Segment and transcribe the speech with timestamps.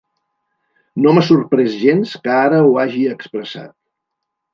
[1.03, 3.75] No m’ha sorprès gens que ara ho hagi expressat.